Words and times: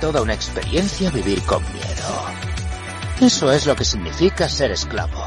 toda 0.00 0.22
una 0.22 0.34
experiencia 0.34 1.10
vivir 1.10 1.42
con 1.42 1.62
miedo. 1.72 2.24
Eso 3.20 3.50
es 3.52 3.66
lo 3.66 3.74
que 3.74 3.84
significa 3.84 4.48
ser 4.48 4.70
esclavo. 4.70 5.25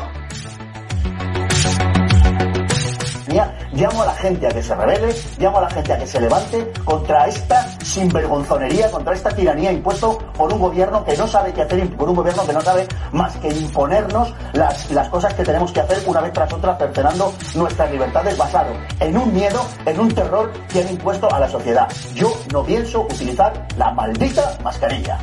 Llamo 3.29 4.01
a 4.01 4.05
la 4.07 4.13
gente 4.13 4.47
a 4.47 4.49
que 4.49 4.63
se 4.63 4.73
revele, 4.73 5.15
llamo 5.37 5.59
a 5.59 5.61
la 5.61 5.69
gente 5.69 5.93
a 5.93 5.99
que 5.99 6.07
se 6.07 6.19
levante 6.19 6.71
contra 6.83 7.27
esta 7.27 7.67
sinvergonzonería, 7.83 8.89
contra 8.89 9.13
esta 9.13 9.29
tiranía 9.29 9.71
impuesto 9.71 10.17
por 10.35 10.51
un 10.51 10.59
gobierno 10.59 11.03
que 11.05 11.15
no 11.15 11.27
sabe 11.27 11.53
qué 11.53 11.61
hacer, 11.61 11.95
por 11.95 12.09
un 12.09 12.15
gobierno 12.15 12.45
que 12.45 12.53
no 12.53 12.61
sabe 12.61 12.87
más 13.11 13.35
que 13.37 13.49
imponernos 13.49 14.33
las, 14.53 14.89
las 14.91 15.09
cosas 15.09 15.33
que 15.35 15.43
tenemos 15.43 15.71
que 15.71 15.81
hacer 15.81 16.01
una 16.07 16.21
vez 16.21 16.33
tras 16.33 16.51
otra, 16.51 16.75
cercenando 16.75 17.33
nuestras 17.55 17.91
libertades 17.91 18.37
basado 18.37 18.71
en 18.99 19.17
un 19.17 19.33
miedo, 19.33 19.65
en 19.85 19.99
un 19.99 20.11
terror 20.13 20.51
que 20.67 20.81
han 20.81 20.89
impuesto 20.89 21.31
a 21.31 21.39
la 21.39 21.47
sociedad. 21.47 21.87
Yo 22.15 22.33
no 22.51 22.63
pienso 22.63 23.01
utilizar 23.01 23.67
la 23.77 23.91
maldita 23.91 24.57
mascarilla. 24.63 25.19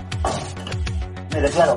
Me 1.32 1.40
declaro. 1.40 1.74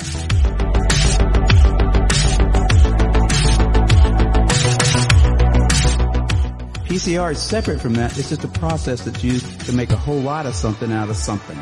PCR 6.89 7.31
is 7.31 7.39
separate 7.41 7.79
from 7.79 7.93
that. 7.93 8.17
It's 8.17 8.29
just 8.29 8.43
a 8.43 8.47
process 8.47 9.03
that's 9.03 9.23
used 9.23 9.45
to 9.67 9.73
make 9.73 9.91
a 9.91 9.95
whole 9.95 10.19
lot 10.19 10.47
of 10.47 10.55
something 10.55 10.91
out 10.91 11.09
of 11.09 11.15
something. 11.15 11.57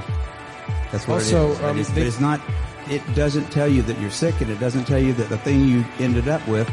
That's 0.92 1.06
what 1.06 1.16
Also, 1.16 1.50
it 1.50 1.52
is. 1.52 1.59
Um, 1.64 1.80
it's, 1.80 1.89
they- 1.89 2.02
but 2.02 2.08
it's 2.08 2.19
not. 2.19 2.39
It 2.89 3.02
doesn't 3.14 3.52
tell 3.52 3.67
you 3.67 3.81
that 3.84 4.00
you're 4.00 4.09
sick, 4.09 4.39
and 4.39 4.50
it 4.50 4.59
doesn't 4.61 4.86
tell 4.86 5.00
you 5.00 5.11
that 5.16 5.28
the 5.28 5.38
thing 5.39 5.67
you 5.67 5.84
ended 6.00 6.30
up 6.30 6.47
with 6.47 6.69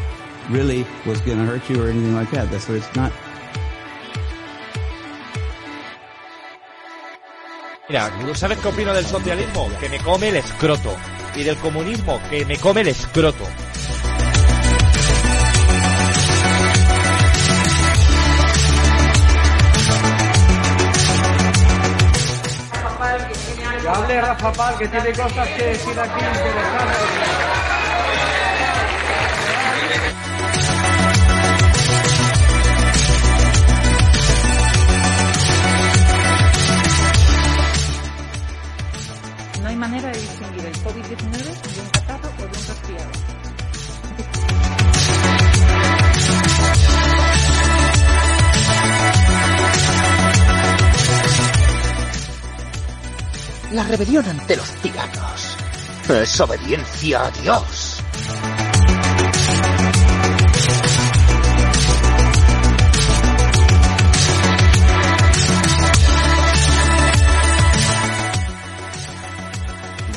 really 0.48 0.86
was 1.04 1.20
going 1.22 1.38
to 1.38 1.44
hurt 1.44 1.68
you 1.68 1.82
or 1.82 1.88
anything 1.88 2.14
like 2.14 2.30
that. 2.30 2.48
That's 2.52 2.68
what 2.68 2.76
it's 2.78 2.94
not. 2.94 3.12
Mira, 7.88 8.10
¿sabes 8.34 8.58
qué 8.58 8.68
opino 8.68 8.94
del 8.94 9.04
socialismo? 9.04 9.68
Que 9.80 9.88
me 9.88 9.98
come 9.98 10.28
el 10.28 10.36
escroto. 10.36 10.96
Y 11.36 11.42
del 11.42 11.56
comunismo, 11.56 12.20
que 12.30 12.44
me 12.46 12.56
come 12.56 12.82
el 12.82 12.88
escroto. 12.88 13.44
Que 24.36 24.46
hable 24.46 24.52
Rafa 24.52 24.52
Pal, 24.52 24.78
que 24.78 24.88
tiene 24.88 25.12
cosas 25.12 25.48
que 25.48 25.64
decir 25.64 26.00
aquí. 26.00 27.73
La 53.74 53.82
rebelión 53.82 54.24
ante 54.28 54.56
los 54.56 54.70
tiranos 54.74 55.56
es 56.08 56.40
obediencia 56.40 57.26
a 57.26 57.30
Dios. 57.32 58.00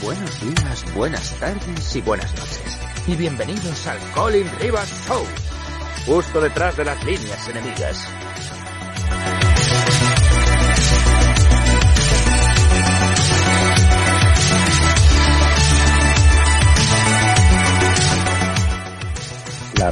Buenos 0.04 0.42
días, 0.42 0.94
buenas 0.94 1.32
tardes 1.40 1.96
y 1.96 2.02
buenas 2.02 2.32
noches. 2.36 2.80
Y 3.08 3.16
bienvenidos 3.16 3.88
al 3.88 3.98
Colin 4.12 4.48
Rivers 4.60 5.08
Show. 5.08 5.26
Justo 6.06 6.42
detrás 6.42 6.78
de 6.78 6.86
las 6.86 7.04
líneas 7.04 7.48
enemigas. 7.48 8.08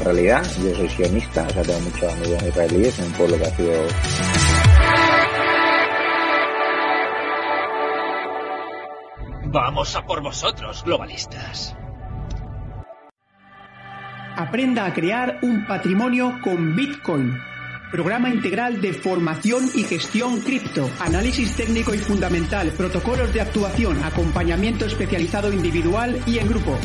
Realidad, 0.06 0.46
yo 0.64 0.76
soy 0.76 0.90
sionista, 0.90 1.48
o 1.48 1.50
sea, 1.50 1.64
tengo 1.64 1.80
muchos 1.82 2.14
amigos 2.14 2.44
israelíes 2.44 3.00
en 3.00 3.06
un 3.06 3.12
pueblo 3.14 3.38
que 3.38 3.46
ha 3.46 3.56
sido 3.56 3.74
Vamos 9.48 9.96
a 9.96 10.06
por 10.06 10.22
vosotros, 10.22 10.84
globalistas. 10.84 11.76
Aprenda 14.38 14.86
a 14.86 14.94
crear 14.94 15.40
un 15.44 15.66
patrimonio 15.66 16.40
con 16.44 16.76
Bitcoin. 16.76 17.40
Programa 17.90 18.30
integral 18.30 18.82
de 18.82 18.94
formación 18.94 19.70
y 19.74 19.84
gestión 19.84 20.42
cripto, 20.42 20.90
análisis 21.00 21.56
técnico 21.56 21.94
y 21.94 22.00
fundamental, 22.00 22.72
protocolos 22.72 23.34
de 23.34 23.40
actuación, 23.40 24.04
acompañamiento 24.04 24.86
especializado 24.86 25.54
individual 25.54 26.22
y 26.26 26.40
en 26.40 26.50
grupo. 26.50 26.78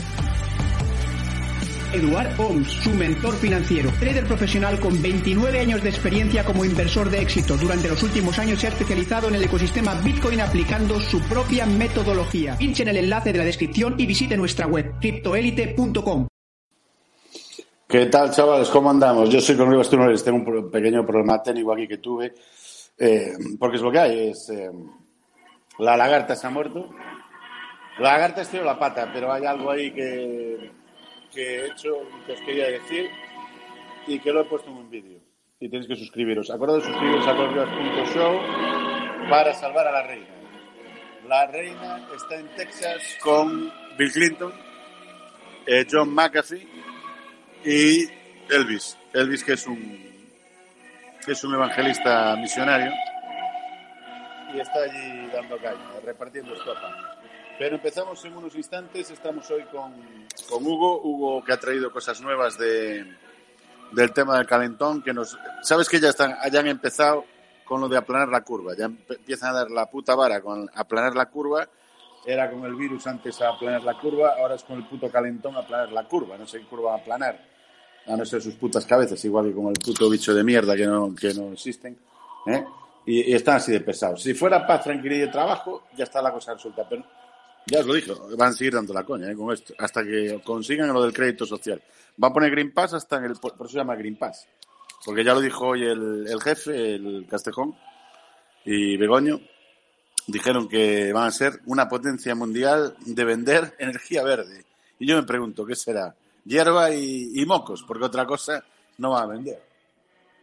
Eduard 1.93 2.39
Oms, 2.39 2.71
su 2.71 2.91
mentor 2.91 3.35
financiero, 3.37 3.91
trader 3.99 4.25
profesional 4.27 4.79
con 4.81 5.01
29 5.01 5.59
años 5.61 5.83
de 5.83 5.89
experiencia 5.91 6.45
como 6.45 6.65
inversor 6.65 7.11
de 7.11 7.21
éxito. 7.21 7.57
Durante 7.57 7.89
los 7.89 8.03
últimos 8.03 8.39
años 8.39 8.61
se 8.61 8.67
ha 8.67 8.71
especializado 8.71 9.29
en 9.29 9.35
el 9.37 9.45
ecosistema 9.45 9.95
Bitcoin 9.95 10.41
aplicando 10.41 11.01
su 11.01 11.21
propia 11.23 11.67
metodología. 11.67 12.57
Pinche 12.57 12.83
en 12.83 12.89
el 12.91 12.97
enlace 12.99 13.33
de 13.33 13.39
la 13.39 13.45
descripción 13.45 13.95
y 13.99 14.07
visite 14.07 14.37
nuestra 14.37 14.67
web 14.67 14.95
criptoelite.com. 15.01 16.27
¿Qué 17.89 18.07
tal, 18.07 18.31
chavales? 18.31 18.69
¿Cómo 18.69 18.91
andamos? 18.91 19.29
Yo 19.31 19.41
soy 19.41 19.57
con 19.57 19.69
Rivas 19.71 19.91
Túneles. 19.91 20.23
Tengo 20.23 20.39
un 20.39 20.71
pequeño 20.71 21.05
problema 21.05 21.43
técnico 21.43 21.73
aquí 21.73 21.89
que 21.89 21.99
tuve. 21.99 22.33
eh, 22.99 23.33
porque 23.59 23.77
es 23.77 23.83
lo 23.83 23.91
que 23.91 23.99
hay. 23.99 24.29
Es, 24.31 24.49
eh, 24.51 24.71
la 25.79 25.97
lagarta 25.97 26.37
se 26.37 26.47
ha 26.47 26.51
muerto. 26.51 26.89
La 27.99 28.13
lagarta 28.13 28.43
estiró 28.43 28.65
la 28.65 28.79
pata, 28.79 29.11
pero 29.13 29.33
hay 29.33 29.45
algo 29.45 29.71
ahí 29.71 29.93
que, 29.93 30.71
que 31.33 31.43
he 31.43 31.67
hecho 31.67 32.03
que 32.27 32.33
os 32.33 32.41
quería 32.41 32.67
decir 32.69 33.11
y 34.07 34.19
que 34.19 34.33
lo 34.33 34.43
he 34.43 34.45
puesto 34.45 34.71
en 34.71 34.77
un 34.77 34.91
vídeo. 34.91 35.21
Y 35.61 35.69
tenéis 35.69 35.89
que 35.89 35.97
suscribiros. 35.97 36.51
Acordad 36.51 36.77
de 36.77 36.83
suscribiros 36.83 37.27
a 37.27 37.37
corrivas.show 37.37 38.41
para 39.29 39.53
salvar 39.55 39.87
a 39.87 39.93
la 39.93 40.03
reina. 40.07 40.29
La 41.29 41.47
reina 41.47 42.09
está 42.17 42.37
en 42.37 42.49
Texas 42.57 43.19
con 43.23 43.73
Bill 43.97 44.13
Clinton, 44.13 44.53
eh, 45.67 45.87
John 45.91 46.13
McAfee 46.13 46.67
y 47.65 48.09
Elvis. 48.49 48.99
Elvis 49.13 49.45
que 49.45 49.53
es 49.53 49.67
un 49.67 50.11
que 51.25 51.33
es 51.33 51.45
un 51.45 51.55
evangelista 51.55 52.35
misionario 52.37 52.91
y 54.55 54.61
está 54.61 54.83
allí 54.83 55.29
dando 55.33 55.57
caña, 55.59 56.01
repartiendo 56.05 56.55
estopa. 56.55 57.10
Pero 57.61 57.77
empezamos 57.77 58.25
en 58.25 58.35
unos 58.35 58.55
instantes, 58.55 59.11
estamos 59.11 59.51
hoy 59.51 59.65
con, 59.65 59.93
con 60.49 60.67
Hugo, 60.67 61.03
Hugo 61.03 61.45
que 61.45 61.53
ha 61.53 61.61
traído 61.61 61.93
cosas 61.93 62.19
nuevas 62.23 62.57
de, 62.57 63.05
del 63.93 64.13
tema 64.15 64.39
del 64.39 64.47
calentón, 64.47 65.03
que 65.03 65.13
nos, 65.13 65.39
sabes 65.61 65.87
que 65.87 66.01
ya 66.01 66.09
están, 66.09 66.37
hayan 66.41 66.69
empezado 66.69 67.27
con 67.67 67.83
lo 67.83 67.89
de 67.91 67.99
aplanar 67.99 68.29
la 68.29 68.41
curva, 68.41 68.75
ya 68.75 68.87
empiezan 68.87 69.51
a 69.51 69.59
dar 69.59 69.71
la 69.71 69.85
puta 69.91 70.15
vara 70.15 70.41
con 70.41 70.71
aplanar 70.75 71.15
la 71.15 71.27
curva, 71.27 71.69
era 72.25 72.51
con 72.51 72.65
el 72.65 72.75
virus 72.77 73.07
antes 73.07 73.43
a 73.43 73.51
aplanar 73.51 73.83
la 73.83 74.01
curva, 74.01 74.37
ahora 74.39 74.55
es 74.55 74.65
con 74.65 74.79
el 74.79 74.87
puto 74.87 75.11
calentón 75.11 75.55
a 75.57 75.59
aplanar 75.59 75.93
la 75.93 76.05
curva, 76.05 76.39
no 76.39 76.47
sé 76.47 76.61
qué 76.61 76.65
curva 76.65 76.93
va 76.93 76.97
a 76.97 77.01
aplanar, 77.01 77.47
a 78.07 78.17
no 78.17 78.25
ser 78.25 78.41
sus 78.41 78.55
putas 78.55 78.87
cabezas, 78.87 79.23
igual 79.27 79.49
que 79.49 79.55
con 79.55 79.67
el 79.67 79.75
puto 79.75 80.09
bicho 80.09 80.33
de 80.33 80.43
mierda 80.43 80.75
que 80.75 80.87
no, 80.87 81.15
que 81.15 81.35
no 81.35 81.53
existen, 81.53 81.95
¿eh? 82.47 82.65
y, 83.05 83.33
y 83.33 83.35
están 83.35 83.57
así 83.57 83.71
de 83.71 83.81
pesados. 83.81 84.23
Si 84.23 84.33
fuera 84.33 84.67
paz, 84.67 84.83
tranquilidad 84.85 85.29
y 85.29 85.31
trabajo, 85.31 85.83
ya 85.95 86.05
está 86.05 86.23
la 86.23 86.33
cosa 86.33 86.55
resuelta, 86.55 86.89
pero 86.89 87.05
ya 87.67 87.81
os 87.81 87.87
lo 87.87 87.95
dije, 87.95 88.13
van 88.37 88.51
a 88.51 88.53
seguir 88.53 88.75
dando 88.75 88.93
la 88.93 89.05
coña 89.05 89.31
¿eh? 89.31 89.37
con 89.37 89.53
esto, 89.53 89.75
hasta 89.79 90.03
que 90.03 90.41
consigan 90.45 90.93
lo 90.93 91.03
del 91.03 91.13
crédito 91.13 91.47
social. 91.47 91.81
Van 92.17 92.31
a 92.31 92.35
poner 92.35 92.51
Green 92.51 92.73
Pass 92.73 92.95
hasta 92.95 93.17
en 93.19 93.25
el, 93.25 93.37
por 93.37 93.53
eso 93.53 93.69
se 93.69 93.79
llama 93.79 93.97
Green 93.97 94.17
Pass. 94.17 94.47
porque 95.05 95.25
ya 95.25 95.35
lo 95.35 95.41
dijo 95.41 95.69
hoy 95.69 95.83
el, 95.83 96.27
el 96.27 96.41
jefe, 96.43 96.95
el 96.95 97.27
Castejón 97.29 97.77
y 98.65 98.97
Begoño, 98.97 99.41
dijeron 100.27 100.69
que 100.69 101.13
van 101.13 101.27
a 101.27 101.31
ser 101.31 101.61
una 101.67 101.89
potencia 101.89 102.35
mundial 102.35 102.97
de 103.01 103.25
vender 103.25 103.75
energía 103.79 104.23
verde. 104.23 104.65
Y 104.99 105.07
yo 105.07 105.17
me 105.17 105.23
pregunto, 105.23 105.65
¿qué 105.65 105.75
será? 105.75 106.15
Hierba 106.45 106.91
y, 106.91 107.33
y 107.35 107.47
mocos, 107.47 107.85
porque 107.87 108.05
otra 108.05 108.27
cosa 108.27 108.65
no 108.99 109.11
va 109.11 109.23
a 109.23 109.27
vender. 109.27 109.63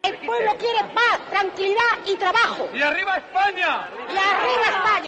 El 0.04 0.18
pueblo 0.26 0.52
quiere 0.58 0.80
paz, 0.94 1.30
tranquilidad 1.30 2.06
y 2.06 2.16
trabajo. 2.16 2.70
¡Y 2.74 2.82
arriba 2.82 3.18
España! 3.18 3.90
¡Y 4.08 4.18
arriba 4.18 4.64
España! 4.64 5.07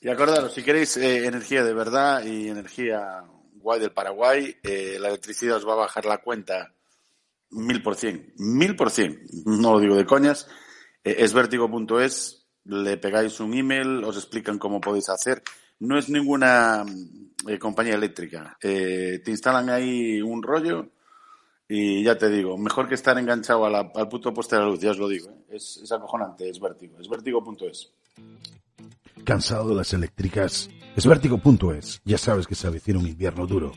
Y 0.00 0.08
acordaros, 0.08 0.52
si 0.54 0.62
queréis 0.62 0.96
eh, 0.96 1.26
energía 1.26 1.64
de 1.64 1.74
verdad 1.74 2.24
y 2.24 2.48
energía 2.48 3.24
guay 3.54 3.80
del 3.80 3.92
Paraguay, 3.92 4.54
eh, 4.62 4.96
la 5.00 5.08
electricidad 5.08 5.56
os 5.56 5.66
va 5.66 5.72
a 5.72 5.76
bajar 5.76 6.04
la 6.06 6.18
cuenta 6.18 6.72
mil 7.50 7.82
por 7.82 7.96
cien, 7.96 8.32
mil 8.36 8.76
por 8.76 8.90
cien, 8.90 9.20
no 9.44 9.72
lo 9.72 9.80
digo 9.80 9.96
de 9.96 10.06
coñas, 10.06 10.46
eh, 11.02 11.16
es 11.18 11.32
vertigo.es, 11.32 12.46
le 12.64 12.96
pegáis 12.98 13.40
un 13.40 13.54
email, 13.54 14.04
os 14.04 14.16
explican 14.16 14.58
cómo 14.58 14.80
podéis 14.80 15.08
hacer. 15.08 15.42
No 15.80 15.98
es 15.98 16.08
ninguna 16.08 16.84
eh, 17.48 17.58
compañía 17.58 17.94
eléctrica, 17.94 18.56
te 18.60 19.22
instalan 19.26 19.70
ahí 19.70 20.20
un 20.20 20.42
rollo 20.42 20.88
y 21.68 22.02
ya 22.02 22.18
te 22.18 22.28
digo, 22.28 22.56
mejor 22.58 22.88
que 22.88 22.94
estar 22.96 23.16
enganchado 23.18 23.64
a 23.64 23.70
la- 23.70 23.90
al 23.94 24.08
puto 24.08 24.34
poste 24.34 24.56
de 24.56 24.62
la 24.62 24.68
luz, 24.68 24.80
ya 24.80 24.90
os 24.90 24.98
lo 24.98 25.08
digo, 25.08 25.44
es, 25.48 25.78
es 25.82 25.90
acojonante, 25.92 26.48
es 26.48 26.58
vértigo, 26.60 26.98
es 27.00 27.08
vertigo.es. 27.08 27.92
¿Cansado 29.28 29.68
de 29.68 29.74
las 29.74 29.92
eléctricas? 29.92 30.70
Es 30.96 31.04
vértigo.es. 31.04 32.00
Ya 32.06 32.16
sabes 32.16 32.46
que 32.46 32.54
se 32.54 32.66
avecina 32.66 32.98
un 32.98 33.06
invierno 33.06 33.46
duro. 33.46 33.72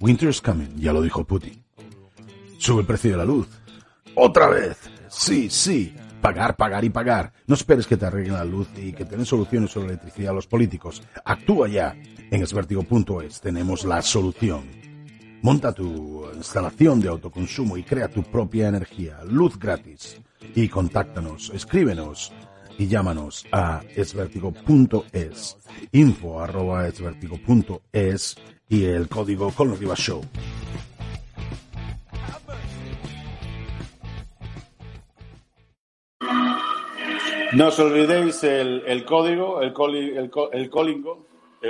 Winter 0.00 0.28
is 0.28 0.40
coming, 0.40 0.74
ya 0.74 0.92
lo 0.92 1.00
dijo 1.00 1.24
Putin. 1.24 1.62
Sube 2.58 2.80
el 2.80 2.88
precio 2.88 3.12
de 3.12 3.16
la 3.16 3.24
luz. 3.24 3.46
Otra 4.16 4.48
vez. 4.48 4.76
Sí, 5.08 5.48
sí. 5.48 5.94
Pagar, 6.20 6.56
pagar 6.56 6.84
y 6.84 6.90
pagar. 6.90 7.32
No 7.46 7.54
esperes 7.54 7.86
que 7.86 7.96
te 7.96 8.04
arreglen 8.04 8.32
la 8.32 8.44
luz 8.44 8.66
y 8.76 8.92
que 8.94 9.04
den 9.04 9.24
soluciones 9.24 9.70
sobre 9.70 9.90
electricidad 9.90 10.32
a 10.32 10.34
los 10.34 10.48
políticos. 10.48 11.00
Actúa 11.24 11.68
ya. 11.68 11.96
En 12.32 12.42
esvertigo.es 12.42 13.40
tenemos 13.40 13.84
la 13.84 14.02
solución. 14.02 14.64
Monta 15.40 15.72
tu 15.72 16.28
instalación 16.34 17.00
de 17.00 17.10
autoconsumo 17.10 17.76
y 17.76 17.84
crea 17.84 18.08
tu 18.08 18.24
propia 18.24 18.66
energía. 18.66 19.20
Luz 19.22 19.56
gratis. 19.56 20.20
Y 20.56 20.68
contáctanos, 20.68 21.52
escríbenos 21.54 22.32
y 22.78 22.86
llámanos 22.88 23.46
a 23.52 23.82
esvertigo.es, 23.94 25.56
info 25.92 26.40
arroba 26.40 26.86
esvertigo.es 26.88 28.36
y 28.68 28.84
el 28.84 29.08
código 29.08 29.50
Colin 29.52 29.78
Rivas 29.78 29.98
Show. 30.00 30.22
No 37.52 37.68
os 37.68 37.78
olvidéis 37.78 38.42
el, 38.44 39.04
código, 39.04 39.62
el, 39.62 39.72
el, 40.16 40.30
co- 40.30 40.50
el 40.52 40.68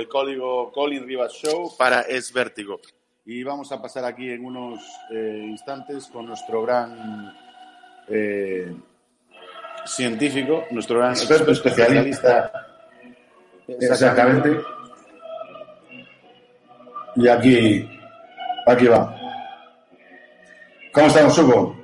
código, 0.09 0.71
Colin 0.73 1.05
Rivas 1.07 1.33
Show 1.33 1.71
para 1.77 2.01
Es 2.01 2.33
Vértigo. 2.33 2.79
Y 3.25 3.43
vamos 3.43 3.71
a 3.71 3.81
pasar 3.81 4.05
aquí 4.05 4.29
en 4.29 4.43
unos 4.45 4.81
eh, 5.11 5.45
instantes 5.49 6.07
con 6.07 6.25
nuestro 6.25 6.63
gran 6.63 7.33
eh, 8.09 8.73
científico, 9.87 10.65
nuestro 10.71 10.99
gran 10.99 11.11
Experto 11.11 11.51
especialista. 11.51 12.51
Exactamente. 13.67 14.59
Y 17.15 17.27
aquí, 17.27 17.89
aquí 18.67 18.87
va. 18.87 19.15
¿Cómo 20.93 21.07
estamos, 21.07 21.37
Hugo? 21.37 21.75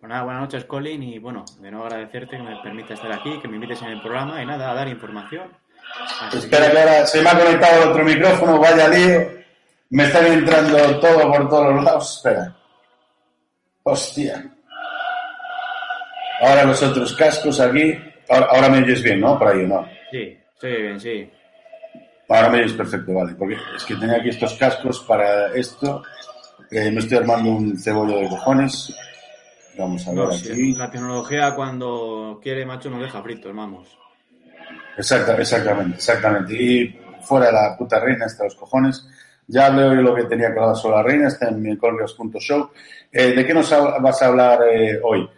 Pues 0.00 0.08
nada, 0.08 0.24
buenas 0.24 0.42
noches, 0.42 0.64
Colin, 0.64 1.02
y 1.02 1.18
bueno, 1.18 1.44
de 1.60 1.70
nuevo 1.70 1.86
agradecerte 1.86 2.36
que 2.36 2.42
me 2.42 2.60
permita 2.62 2.94
estar 2.94 3.12
aquí, 3.12 3.38
que 3.40 3.48
me 3.48 3.54
invites 3.56 3.82
en 3.82 3.88
el 3.88 4.02
programa 4.02 4.42
y 4.42 4.46
nada, 4.46 4.70
a 4.70 4.74
dar 4.74 4.88
información. 4.88 5.50
Así 6.20 6.38
Espera 6.38 6.70
que 6.70 6.78
ahora 6.78 7.06
se 7.06 7.22
me 7.22 7.30
ha 7.30 7.38
conectado 7.38 7.82
el 7.82 7.88
otro 7.90 8.04
micrófono, 8.04 8.58
vaya 8.58 8.88
lío. 8.88 9.42
Me 9.90 10.04
están 10.04 10.26
entrando 10.26 11.00
todo 11.00 11.30
por 11.30 11.48
todos 11.48 11.74
los 11.74 11.84
lados. 11.84 12.16
Espera. 12.16 12.56
Hostia. 13.82 14.54
Ahora 16.42 16.64
los 16.64 16.82
otros 16.82 17.14
cascos 17.14 17.60
aquí. 17.60 17.94
Ahora, 18.28 18.46
ahora 18.50 18.68
me 18.68 18.78
oyes 18.82 19.02
bien, 19.02 19.20
¿no? 19.20 19.38
Por 19.38 19.48
ahí, 19.48 19.66
¿no? 19.66 19.86
Sí, 20.10 20.36
estoy 20.54 20.82
bien, 20.82 21.00
sí. 21.00 21.30
Ahora 22.28 22.48
me 22.50 22.58
oyes 22.58 22.72
perfecto, 22.72 23.14
vale. 23.14 23.34
Porque 23.34 23.56
es 23.76 23.84
que 23.84 23.94
tenía 23.94 24.16
aquí 24.16 24.28
estos 24.30 24.54
cascos 24.54 25.00
para 25.00 25.52
esto. 25.54 26.02
Eh, 26.70 26.90
me 26.90 27.00
estoy 27.00 27.18
armando 27.18 27.50
un 27.50 27.78
cebollo 27.78 28.18
de 28.18 28.28
cojones. 28.28 28.94
Vamos 29.78 30.06
a 30.06 30.10
ver 30.10 30.18
No, 30.18 30.26
aquí. 30.28 30.36
sí, 30.38 30.74
la 30.74 30.90
tecnología 30.90 31.54
cuando 31.54 32.38
quiere, 32.42 32.66
macho, 32.66 32.90
nos 32.90 33.00
deja 33.02 33.22
fritos, 33.22 33.54
vamos. 33.54 33.98
Exacta, 34.96 35.36
exactamente, 35.36 35.96
exactamente. 35.96 36.54
Y 36.54 36.98
fuera 37.22 37.50
la 37.52 37.76
puta 37.76 37.98
reina, 38.00 38.26
hasta 38.26 38.44
los 38.44 38.54
cojones. 38.54 39.06
Ya 39.46 39.74
hoy 39.74 39.96
lo 40.02 40.14
que 40.14 40.24
tenía 40.24 40.52
que 40.52 40.58
hablar 40.60 40.76
sobre 40.76 40.96
la 40.96 41.02
reina, 41.02 41.28
está 41.28 41.48
en 41.48 41.60
mi 41.62 41.76
colgos.show. 41.76 42.70
Eh, 43.10 43.32
¿De 43.32 43.46
qué 43.46 43.52
nos 43.54 43.70
vas 44.00 44.22
a 44.22 44.26
hablar 44.26 44.60
eh, 44.70 44.98
hoy? 45.02 45.28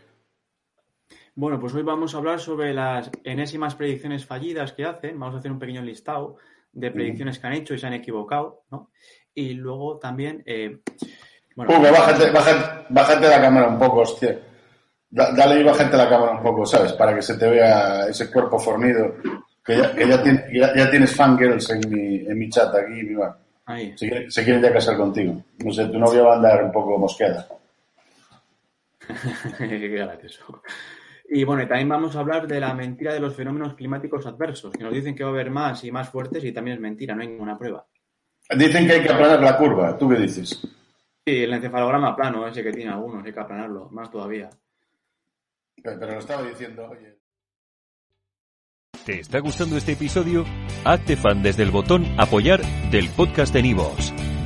Bueno, 1.36 1.58
pues 1.58 1.74
hoy 1.74 1.82
vamos 1.82 2.14
a 2.14 2.18
hablar 2.18 2.38
sobre 2.38 2.72
las 2.72 3.10
enésimas 3.24 3.74
predicciones 3.74 4.24
fallidas 4.24 4.72
que 4.72 4.84
hacen. 4.84 5.18
Vamos 5.18 5.34
a 5.34 5.38
hacer 5.38 5.50
un 5.50 5.58
pequeño 5.58 5.82
listado 5.82 6.36
de 6.72 6.90
predicciones 6.90 7.38
que 7.38 7.46
han 7.46 7.52
hecho 7.54 7.74
y 7.74 7.78
se 7.78 7.86
han 7.86 7.92
equivocado, 7.94 8.62
¿no? 8.70 8.90
Y 9.34 9.54
luego 9.54 9.98
también... 9.98 10.42
eh, 10.46 10.78
bueno, 11.56 11.72
Hugo, 11.72 11.90
bájate, 11.92 12.30
bájate, 12.30 12.86
bájate 12.88 13.28
la 13.28 13.40
cámara 13.40 13.68
un 13.68 13.78
poco, 13.78 14.00
hostia. 14.00 14.38
Da- 15.10 15.32
dale 15.32 15.60
y 15.60 15.64
bájate 15.64 15.96
la 15.96 16.08
cámara 16.08 16.32
un 16.32 16.42
poco, 16.42 16.66
¿sabes? 16.66 16.92
Para 16.94 17.14
que 17.14 17.22
se 17.22 17.36
te 17.36 17.48
vea 17.48 18.06
ese 18.08 18.30
cuerpo 18.30 18.58
fornido. 18.58 19.16
Que 19.64 19.76
ya, 19.78 19.94
que 19.94 20.06
ya, 20.08 20.22
tiene- 20.22 20.44
ya- 20.52 20.74
ya 20.76 20.90
tienes 20.90 21.14
fangirls 21.16 21.70
en 21.70 21.80
mi, 21.90 22.16
en 22.26 22.38
mi 22.38 22.48
chat 22.48 22.74
aquí, 22.74 23.02
mira. 23.02 23.36
Ahí. 23.66 23.96
Se, 23.96 24.08
quieren- 24.08 24.30
se 24.30 24.44
quieren 24.44 24.62
ya 24.62 24.72
casar 24.72 24.96
contigo. 24.96 25.42
No 25.64 25.72
sé, 25.72 25.86
tu 25.86 25.98
novia 25.98 26.22
va 26.22 26.32
a 26.34 26.36
andar 26.36 26.64
un 26.64 26.72
poco 26.72 26.98
mosqueada. 26.98 27.46
Qué 29.58 29.88
gracioso. 29.88 30.62
Y 31.26 31.44
bueno, 31.44 31.62
y 31.62 31.66
también 31.66 31.88
vamos 31.88 32.14
a 32.16 32.20
hablar 32.20 32.46
de 32.46 32.60
la 32.60 32.74
mentira 32.74 33.12
de 33.14 33.20
los 33.20 33.34
fenómenos 33.34 33.74
climáticos 33.74 34.26
adversos, 34.26 34.72
que 34.72 34.84
nos 34.84 34.92
dicen 34.92 35.14
que 35.14 35.24
va 35.24 35.30
a 35.30 35.32
haber 35.32 35.50
más 35.50 35.82
y 35.84 35.90
más 35.90 36.08
fuertes 36.08 36.44
y 36.44 36.52
también 36.52 36.76
es 36.76 36.80
mentira, 36.80 37.14
no 37.14 37.22
hay 37.22 37.28
ninguna 37.28 37.58
prueba. 37.58 37.86
Dicen 38.56 38.86
que 38.86 38.92
hay 38.92 39.02
que 39.02 39.12
aplanar 39.12 39.40
la 39.40 39.56
curva. 39.56 39.96
¿Tú 39.96 40.08
qué 40.08 40.16
dices? 40.16 40.60
Sí, 41.26 41.42
el 41.42 41.54
encefalograma 41.54 42.14
plano, 42.14 42.46
ese 42.46 42.62
que 42.62 42.72
tiene 42.72 42.90
algunos, 42.90 43.24
hay 43.24 43.32
que 43.32 43.40
aplanarlo, 43.40 43.88
más 43.90 44.10
todavía. 44.10 44.50
Pero 45.82 45.98
pero 45.98 46.12
lo 46.12 46.18
estaba 46.18 46.42
diciendo, 46.42 46.86
oye. 46.90 47.18
¿Te 49.06 49.20
está 49.20 49.38
gustando 49.40 49.76
este 49.76 49.92
episodio? 49.92 50.44
Hazte 50.84 51.16
fan 51.16 51.42
desde 51.42 51.62
el 51.62 51.70
botón 51.70 52.06
Apoyar 52.18 52.60
del 52.90 53.08
podcast 53.10 53.52
de 53.52 53.62
Nivos. 53.62 54.12